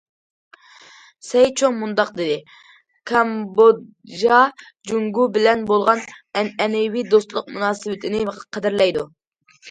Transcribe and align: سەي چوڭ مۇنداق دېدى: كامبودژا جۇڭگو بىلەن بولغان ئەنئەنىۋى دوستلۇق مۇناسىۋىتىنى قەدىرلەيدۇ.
سەي 1.25 1.49
چوڭ 1.59 1.75
مۇنداق 1.81 2.07
دېدى: 2.21 2.37
كامبودژا 3.11 4.39
جۇڭگو 4.91 5.25
بىلەن 5.35 5.61
بولغان 5.73 6.01
ئەنئەنىۋى 6.41 7.03
دوستلۇق 7.11 7.53
مۇناسىۋىتىنى 7.57 8.23
قەدىرلەيدۇ. 8.57 9.05